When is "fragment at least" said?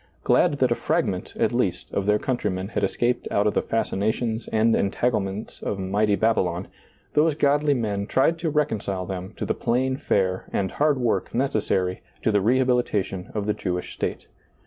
0.75-1.91